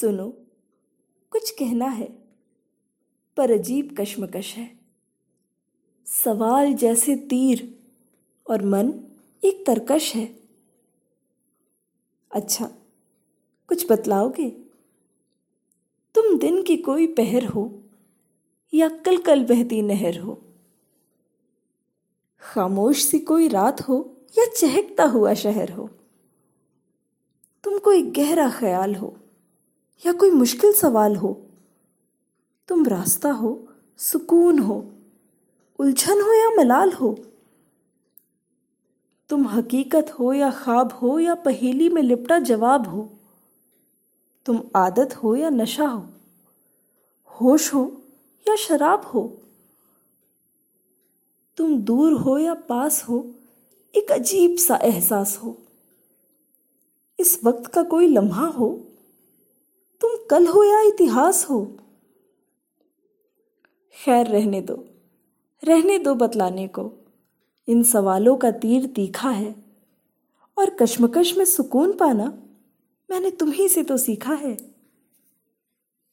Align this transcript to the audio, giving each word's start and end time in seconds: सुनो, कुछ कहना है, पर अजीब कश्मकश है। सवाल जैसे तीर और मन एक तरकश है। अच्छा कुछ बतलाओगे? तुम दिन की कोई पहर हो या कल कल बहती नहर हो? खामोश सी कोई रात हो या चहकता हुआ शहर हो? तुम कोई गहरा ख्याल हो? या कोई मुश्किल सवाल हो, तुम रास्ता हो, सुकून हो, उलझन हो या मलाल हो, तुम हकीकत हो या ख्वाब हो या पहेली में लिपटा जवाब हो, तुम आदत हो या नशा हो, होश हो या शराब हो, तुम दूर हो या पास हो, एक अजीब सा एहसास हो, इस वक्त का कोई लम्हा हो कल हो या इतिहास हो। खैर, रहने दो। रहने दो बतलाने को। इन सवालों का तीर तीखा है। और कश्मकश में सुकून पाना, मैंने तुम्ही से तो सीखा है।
सुनो, 0.00 0.28
कुछ 1.30 1.50
कहना 1.50 1.86
है, 1.86 2.18
पर 3.36 3.50
अजीब 3.50 3.96
कश्मकश 4.00 4.56
है। 4.56 4.78
सवाल 6.06 6.72
जैसे 6.72 7.16
तीर 7.16 7.78
और 8.50 8.64
मन 8.64 8.92
एक 9.44 9.66
तरकश 9.66 10.14
है। 10.14 10.40
अच्छा 12.34 12.66
कुछ 13.68 13.92
बतलाओगे? 13.92 14.50
तुम 16.14 16.38
दिन 16.38 16.62
की 16.62 16.76
कोई 16.76 17.06
पहर 17.06 17.44
हो 17.44 17.82
या 18.74 18.88
कल 18.88 19.18
कल 19.18 19.44
बहती 19.44 19.82
नहर 19.82 20.18
हो? 20.18 20.42
खामोश 22.40 23.04
सी 23.04 23.18
कोई 23.18 23.48
रात 23.48 23.80
हो 23.80 24.16
या 24.38 24.44
चहकता 24.44 25.04
हुआ 25.04 25.34
शहर 25.34 25.72
हो? 25.72 25.90
तुम 27.64 27.78
कोई 27.78 28.02
गहरा 28.02 28.50
ख्याल 28.50 28.94
हो? 28.94 29.19
या 30.06 30.12
कोई 30.12 30.30
मुश्किल 30.30 30.72
सवाल 30.72 31.16
हो, 31.16 31.32
तुम 32.68 32.86
रास्ता 32.86 33.30
हो, 33.30 33.68
सुकून 33.98 34.58
हो, 34.58 34.84
उलझन 35.78 36.20
हो 36.20 36.32
या 36.32 36.50
मलाल 36.50 36.92
हो, 36.92 37.18
तुम 39.30 39.48
हकीकत 39.48 40.10
हो 40.10 40.32
या 40.32 40.50
ख्वाब 40.50 40.92
हो 40.92 41.18
या 41.18 41.34
पहेली 41.34 41.88
में 41.88 42.02
लिपटा 42.02 42.38
जवाब 42.38 42.88
हो, 42.88 43.08
तुम 44.46 44.62
आदत 44.76 45.16
हो 45.16 45.36
या 45.36 45.50
नशा 45.50 45.86
हो, 45.86 46.06
होश 47.30 47.74
हो 47.74 48.02
या 48.48 48.56
शराब 48.56 49.04
हो, 49.04 49.38
तुम 51.56 51.78
दूर 51.78 52.12
हो 52.12 52.38
या 52.38 52.54
पास 52.54 53.04
हो, 53.08 53.34
एक 53.94 54.12
अजीब 54.12 54.56
सा 54.56 54.76
एहसास 54.76 55.38
हो, 55.44 55.58
इस 57.18 57.40
वक्त 57.44 57.66
का 57.66 57.82
कोई 57.82 58.06
लम्हा 58.06 58.46
हो 58.46 58.86
कल 60.30 60.46
हो 60.46 60.64
या 60.64 60.80
इतिहास 60.80 61.46
हो। 61.50 61.76
खैर, 64.04 64.26
रहने 64.26 64.60
दो। 64.60 64.84
रहने 65.64 65.98
दो 65.98 66.14
बतलाने 66.14 66.68
को। 66.68 66.92
इन 67.68 67.82
सवालों 67.82 68.36
का 68.36 68.50
तीर 68.50 68.86
तीखा 68.86 69.30
है। 69.30 69.54
और 70.58 70.70
कश्मकश 70.70 71.38
में 71.38 71.44
सुकून 71.44 71.92
पाना, 71.92 72.42
मैंने 73.10 73.30
तुम्ही 73.30 73.68
से 73.68 73.82
तो 73.82 73.96
सीखा 73.96 74.34
है। 74.34 74.56